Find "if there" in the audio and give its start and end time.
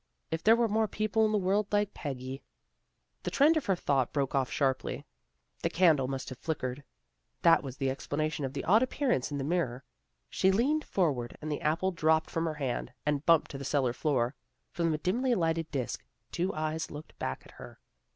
0.31-0.55